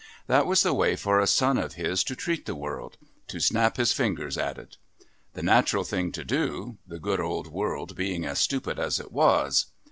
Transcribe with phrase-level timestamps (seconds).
[0.25, 3.77] That was the way for a son of his to treat the world to snap
[3.77, 4.77] his fingers at it!
[5.35, 9.67] The natural thing to do, the good old world being as stupid as it was.